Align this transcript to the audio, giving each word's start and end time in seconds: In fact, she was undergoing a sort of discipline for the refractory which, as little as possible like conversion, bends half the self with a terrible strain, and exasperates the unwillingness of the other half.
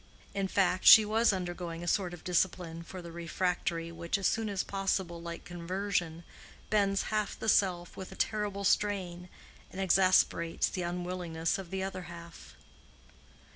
In 0.33 0.47
fact, 0.47 0.83
she 0.85 1.05
was 1.05 1.31
undergoing 1.31 1.83
a 1.83 1.87
sort 1.87 2.11
of 2.11 2.23
discipline 2.23 2.81
for 2.81 3.03
the 3.03 3.11
refractory 3.11 3.91
which, 3.91 4.17
as 4.17 4.35
little 4.35 4.51
as 4.51 4.63
possible 4.63 5.21
like 5.21 5.45
conversion, 5.45 6.23
bends 6.71 7.03
half 7.13 7.37
the 7.37 7.47
self 7.47 7.95
with 7.95 8.11
a 8.11 8.15
terrible 8.15 8.63
strain, 8.63 9.29
and 9.69 9.79
exasperates 9.79 10.69
the 10.69 10.81
unwillingness 10.81 11.59
of 11.59 11.69
the 11.69 11.83
other 11.83 12.01
half. 12.09 12.55